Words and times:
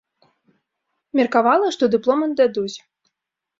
Меркавала, 1.19 1.67
што 1.77 1.83
дыплом 1.99 2.19
аддадуць. 2.31 2.75